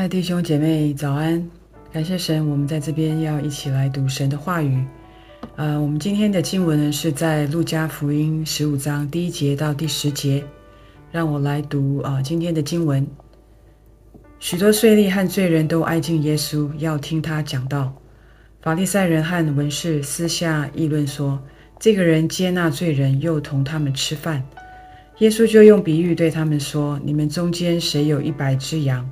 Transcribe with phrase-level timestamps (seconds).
[0.00, 1.46] 爱的弟兄姐妹，早安！
[1.92, 4.82] 感谢神，我们在这边要一起来读神的话语。
[5.56, 10.42] 呃，我们今天的经文呢是在路加福音十五章第一节到第十节。
[11.12, 13.06] 让我来读啊、今天的经文。
[14.38, 17.92] 许多税吏和罪人都挨近耶稣，要听他讲道。
[18.62, 21.38] 法利赛人和文士私下议论说
[21.78, 24.42] ：“这个人接纳罪人，又同他们吃饭。”
[25.20, 29.06] 耶稣就用比喻对他们说：“你们中间谁有一百只羊？”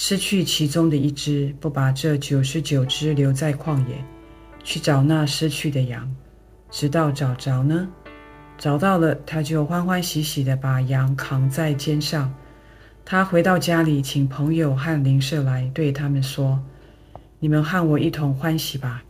[0.00, 3.96] 失去其中的一只，不把这九十九只留在旷野，
[4.62, 6.08] 去找那失去的羊，
[6.70, 7.88] 直到找着呢？
[8.56, 12.32] 找到了，他就欢欢喜喜地把羊扛在肩上。
[13.04, 16.62] 他回到家里，请朋友和邻舍来，对他们说
[17.40, 19.02] ：“你们和我一同欢喜吧！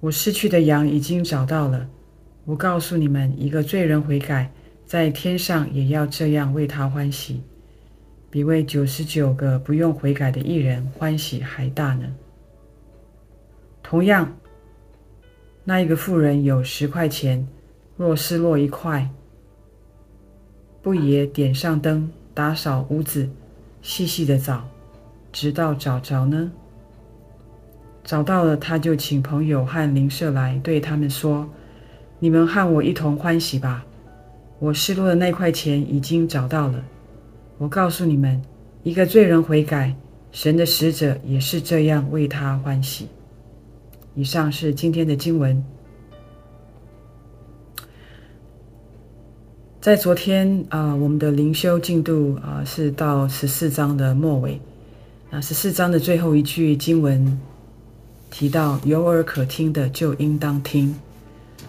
[0.00, 1.86] 我失去的羊已经找到了。
[2.44, 4.50] 我告诉你们，一个罪人悔改，
[4.84, 7.40] 在天上也要这样为他欢喜。”
[8.30, 12.06] 比为九十九个不用悔改的艺人欢喜还大呢。
[13.82, 14.32] 同样，
[15.64, 17.44] 那一个富人有十块钱，
[17.96, 19.10] 若失落一块，
[20.80, 23.28] 不也点上灯，打扫屋子，
[23.82, 24.64] 细细的找，
[25.32, 26.52] 直到找着呢？
[28.04, 31.48] 找到了，他就请朋友和邻舍来，对他们说
[32.20, 33.84] ：“你们和我一同欢喜吧！
[34.60, 36.84] 我失落的那块钱已经找到了。”
[37.60, 38.40] 我告诉你们，
[38.84, 39.94] 一个罪人悔改，
[40.32, 43.06] 神的使者也是这样为他欢喜。
[44.14, 45.62] 以上是今天的经文。
[49.78, 54.58] 在昨天啊、我们的灵修进度啊、是到十四章的末尾。
[55.28, 57.38] 那十四章的最后一句经文
[58.30, 60.94] 提到：“有耳可听的就应当听。”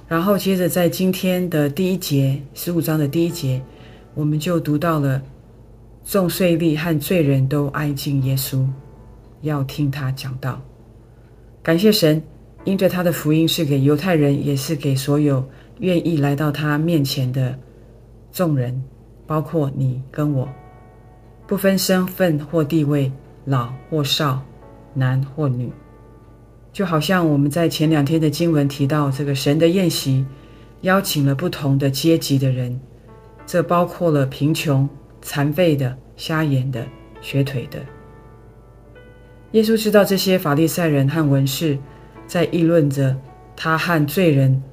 [0.08, 3.62] 然后接着在今天的第一节，十五章的第一节，
[4.14, 5.22] 我们就读到了。
[6.04, 8.66] 众税吏和罪人都挨近耶稣，
[9.42, 10.60] 要听他讲道。
[11.64, 12.22] 感谢神，
[12.64, 15.44] 因着他的福音是给犹太人，也是给所有
[15.80, 17.58] 愿意来到他面前的
[18.32, 18.84] 众人，
[19.28, 20.50] 包括你跟我，
[21.48, 23.12] 不分身份或地位，
[23.46, 24.42] 老或少，
[24.96, 25.72] 男或女。
[26.74, 30.26] 就好像我们在前两天的经文提到，这个神的宴席
[30.82, 32.80] 邀请了不同的阶级的人，
[33.46, 34.90] 这包括了贫穷。
[35.22, 36.86] 残废的、瞎眼的、
[37.22, 37.80] 瘸腿的。
[39.52, 41.78] 耶稣知道这些法利赛人和文士
[42.26, 43.16] 在议论着
[43.56, 44.64] 他和罪人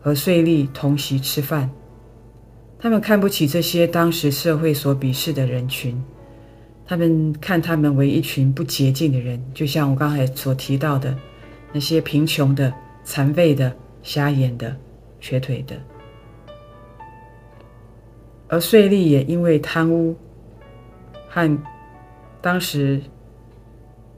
[0.00, 1.70] 和税吏同席吃饭，
[2.78, 6.02] 他们看不起这些当时社会所鄙视的人群，
[6.86, 11.16] 他们看他们为一群不洁净的人，就像我刚才所提到的
[11.72, 12.72] 那些贫穷的、
[13.04, 14.76] 残废的、瞎眼的、
[15.20, 15.76] 瘸腿的。
[18.48, 20.16] 而税吏也因为贪污
[21.28, 21.58] 和
[22.40, 22.98] 当时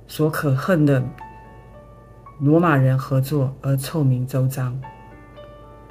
[0.07, 1.03] 所可恨的
[2.39, 4.81] 罗马人合作而臭名昭彰，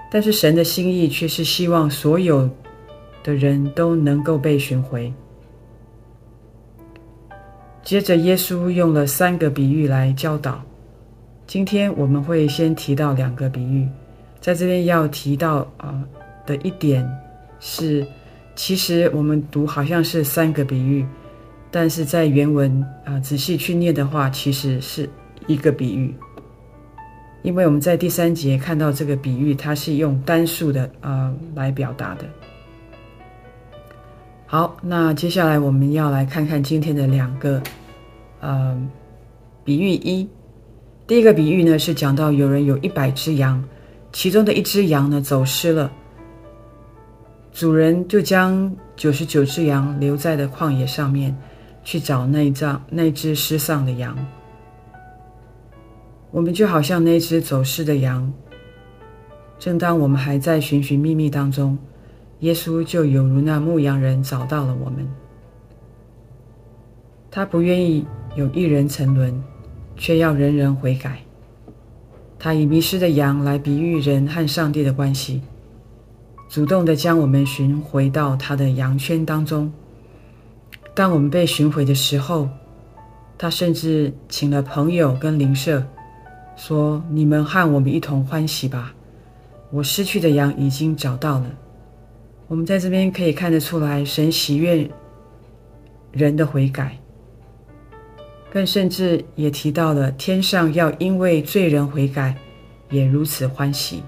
[0.09, 2.49] 但是神的心意却是希望所有
[3.23, 5.13] 的人都能够被寻回。
[7.83, 10.61] 接着，耶稣用了三个比喻来教导。
[11.45, 13.87] 今天我们会先提到两个比喻，
[14.39, 16.01] 在这边要提到啊
[16.45, 17.05] 的一点
[17.59, 18.07] 是。
[18.59, 21.05] 其实我们读好像是三个比喻，
[21.71, 25.09] 但是在原文啊仔细去念的话，其实是
[25.47, 26.13] 一个比喻。
[27.41, 32.25] 因为我们在第三节看到这个比喻，它是用单数的啊来表达的。
[34.45, 37.63] 好，那接下来我们要来看看今天的两个
[38.41, 38.77] 呃
[39.63, 40.27] 比喻一。
[41.07, 43.63] 第一个比喻呢是讲到有人有一百只羊，
[44.11, 45.89] 其中的一只羊呢走失了。
[47.51, 51.35] 主人就将九十九只羊留在了旷野上面，
[51.83, 54.17] 去找那张那只失丧的羊。
[56.31, 58.31] 我们就好像那只走失的羊。
[59.57, 61.77] 正当我们还在寻寻觅觅当中，
[62.39, 65.05] 耶稣就犹如那牧羊人找到了我们。
[67.31, 68.05] 他不愿意
[68.35, 69.43] 有一人沉沦，
[69.97, 71.19] 却要人人悔改。
[72.37, 75.41] 他以迷失的羊来比喻人和上帝的关系。
[76.49, 79.71] 主动的将我们寻回到他的羊圈当中。
[80.95, 82.49] 当我们被寻回的时候，
[83.37, 85.85] 他甚至请了朋友跟邻舍，
[86.57, 88.91] 说：“你们和我们一同欢喜吧！
[89.69, 91.45] 我失去的羊已经找到了。”
[92.49, 94.89] 我们在这边可以看得出来，神喜悦
[96.11, 96.97] 人的悔改，
[98.51, 102.35] 更甚至也提到了天上要因为罪人悔改，
[102.89, 104.01] 也如此欢喜。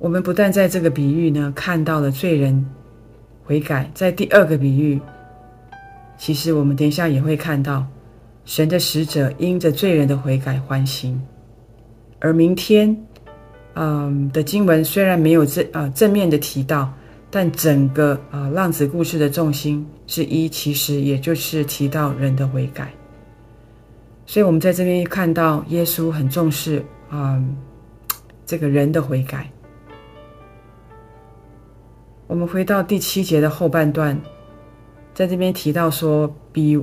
[0.00, 2.64] 我们不但在这个比喻呢看到了罪人
[3.44, 4.98] 悔改，在第二个比喻，
[6.16, 7.86] 其实我们等一下也会看到，
[8.46, 11.20] 神的使者因着罪人的悔改欢心。
[12.18, 12.96] 而明天，
[13.74, 16.90] 嗯的经文虽然没有正啊正面的提到，
[17.30, 22.90] 但整个啊浪子故事的重心之一，其实也就是提到人的悔改。
[24.24, 27.38] 所以，我们在这边看到耶稣很重视啊
[28.46, 29.50] 这个人的悔改。
[32.30, 34.16] 我们回到第七节的后半段，
[35.12, 36.80] 在这边提到说，比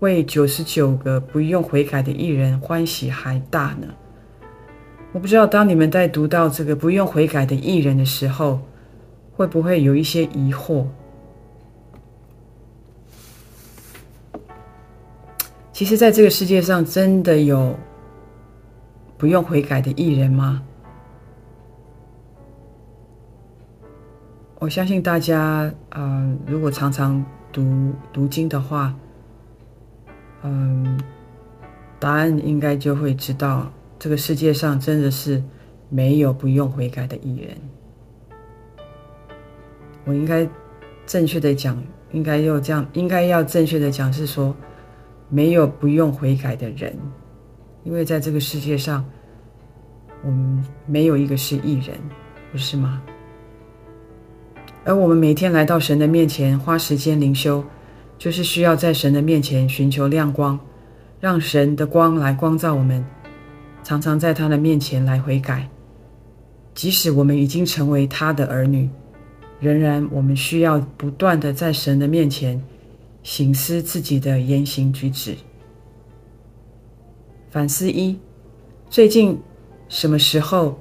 [0.00, 3.88] 为九十九个不用悔改的艺人欢喜还大呢。
[5.12, 8.60] 我不知道，当你们在读到这个不用悔改的艺人的时候，
[9.32, 10.84] 会不会有一些疑惑？
[15.72, 17.74] 其实，在这个世界上，真的有
[19.16, 20.62] 不用悔改的艺人吗？
[24.58, 27.22] 我相信大家，呃，如果常常
[27.52, 28.94] 读读经的话，
[30.42, 30.98] 嗯，
[32.00, 33.70] 答案应该就会知道。
[33.98, 35.42] 这个世界上真的是
[35.88, 37.56] 没有不用悔改的艺人。
[40.04, 40.48] 我应该
[41.06, 41.82] 正确的讲，
[42.12, 44.54] 应该要这样，应该要正确的讲是说，
[45.28, 46.96] 没有不用悔改的人，
[47.84, 49.04] 因为在这个世界上，
[50.22, 51.98] 我们没有一个是艺人，
[52.52, 53.02] 不是吗？
[54.86, 57.64] 而我们每天来到神的面前，花时间灵修，
[58.16, 60.56] 就是需要在神的面前寻求亮光，
[61.18, 63.04] 让神的光来光照我们。
[63.82, 65.68] 常常在他的面前来悔改，
[66.72, 68.88] 即使我们已经成为他的儿女，
[69.58, 72.62] 仍然我们需要不断的在神的面前
[73.24, 75.34] 省思自己的言行举止。
[77.50, 78.16] 反思一：
[78.88, 79.36] 最近
[79.88, 80.78] 什么时候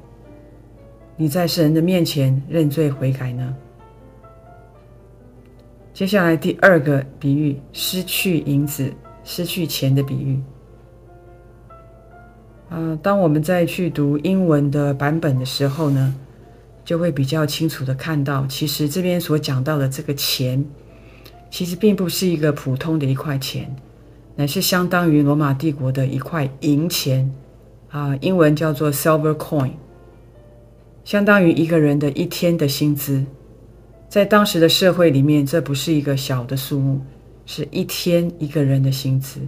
[1.18, 3.56] 你在神的面前认罪悔改呢？
[5.96, 8.92] 接下来第二个比喻：失去银子、
[9.24, 10.38] 失去钱的比喻。
[12.70, 16.14] 呃，当我们再去读英文的版本的时候呢，
[16.84, 20.66] 就会比较清楚的看到，其实这边所讲到的这个钱，
[21.50, 23.74] 其实并不是一个普通的一块钱，
[24.36, 27.34] 乃是相当于罗马帝国的一块银钱，
[27.90, 29.72] 啊、英文叫做 silver coin，
[31.06, 33.24] 相当于一个人的一天的薪资，
[34.10, 37.02] 在当时的社会里面，这不是一个小的数目，
[37.46, 39.40] 是一天一个人的薪资，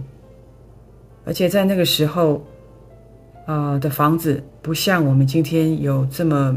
[1.24, 2.44] 而且在那个时候。
[3.46, 6.54] 啊、的房子不像我们今天有这么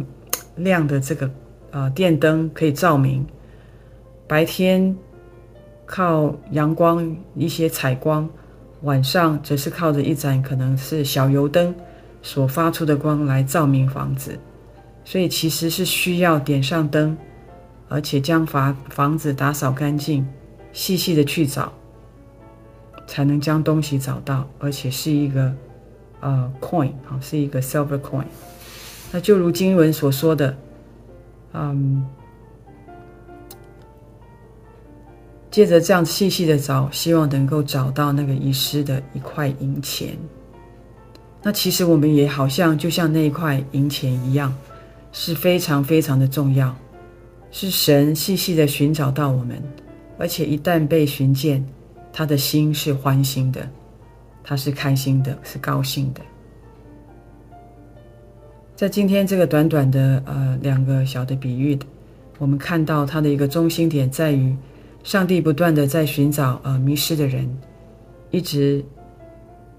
[0.57, 1.31] 亮的这个
[1.71, 3.25] 啊、电灯可以照明，
[4.27, 4.93] 白天
[5.85, 8.29] 靠阳光一些采光，
[8.81, 11.73] 晚上则是靠着一盏可能是小油灯
[12.21, 14.37] 所发出的光来照明房子，
[15.05, 17.17] 所以其实是需要点上灯，
[17.91, 20.25] 而且将房房子打扫干净，
[20.71, 21.71] 细细的去找，
[23.05, 25.53] 才能将东西找到，而且是一个。
[26.23, 28.25] 呃、，coin 啊，是一个 silver coin。
[29.11, 30.55] 那就如经文所说的，
[31.53, 32.05] 嗯，
[35.49, 40.15] 借着这样细细的找，希望能够找到那个遗失的一块银钱。
[41.41, 44.53] 那其实我们也好像就像那一块银钱一样，
[45.11, 46.75] 是非常非常的重要，
[47.51, 49.61] 是神细细的寻找到我们，
[50.17, 51.63] 而且一旦被寻见，
[52.11, 53.69] 他的心是欢欣的。
[54.43, 56.21] 他是开心的，是高兴的。
[58.75, 61.77] 在今天这个短短的呃两个小的比喻，
[62.39, 64.55] 我们看到他的一个中心点在于，
[65.03, 67.47] 上帝不断的在寻找呃迷失的人，
[68.31, 68.83] 一直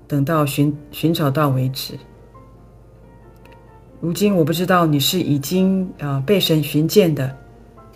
[0.07, 1.99] 等到寻寻找到为止。
[4.01, 7.37] 如今我不知道你是已经呃被神寻见的，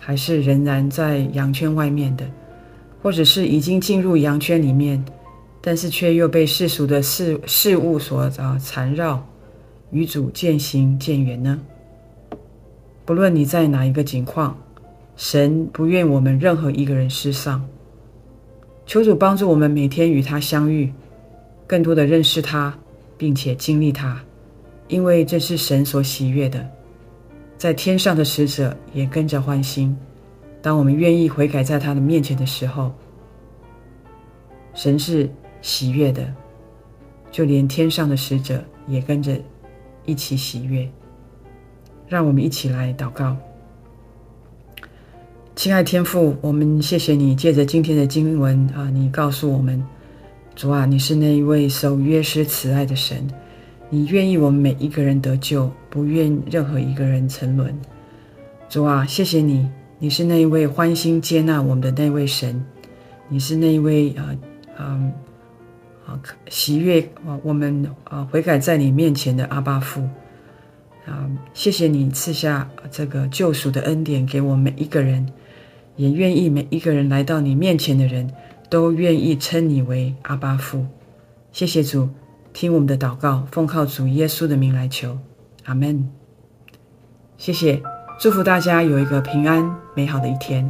[0.07, 2.25] 还是仍然在羊圈外面的，
[3.03, 5.03] 或者是已经进入羊圈里面。
[5.59, 9.21] 但是却又被世俗的事事物所啊缠绕，
[9.91, 11.59] 与主渐行渐远呢？
[13.03, 14.57] 不论你在哪一个境况，
[15.17, 17.61] 神不愿我们任何一个人失丧。
[18.85, 20.89] 求主帮助我们每天与他相遇，
[21.67, 22.73] 更多的认识他，
[23.17, 24.17] 并且经历他，
[24.87, 26.65] 因为这是神所喜悦的。
[27.57, 29.95] 在天上的使者也跟着欢心，
[30.61, 32.93] 当我们愿意悔改在他的面前的时候，
[34.73, 35.29] 神是。
[35.59, 36.31] 喜悦的，
[37.31, 39.37] 就连天上的使者也跟着
[40.05, 40.87] 一起喜悦。
[42.07, 43.35] 让我们一起来祷告，
[45.55, 49.83] 亲爱天父，我们谢谢你，借着今天的经文啊，你告诉我们，
[50.55, 53.27] 主啊，你是那一位守约施慈爱的神，
[53.89, 57.73] 你愿意我们每一个人得救，不愿任何一个人沉沦。
[58.67, 62.63] 主啊，谢谢你，你是那一位欢心接纳我们的那位神。
[63.29, 64.35] 你是那一位啊，
[64.77, 65.13] 嗯，
[66.05, 70.01] 啊，喜悦啊，我们啊悔改在你面前的阿爸父
[71.05, 75.25] 啊，谢谢你赐下这个救赎的恩典给我们每一个人，
[75.95, 78.29] 也愿意每一个人来到你面前的人
[78.69, 80.85] 都愿意称你为阿爸父。
[81.53, 82.09] 谢谢主，
[82.59, 85.19] 听我们的祷告，奉靠主耶稣的名来求，
[85.65, 86.09] 阿门。
[87.37, 87.83] 谢谢，
[88.19, 90.67] 祝福大家有一个平安美好的一天。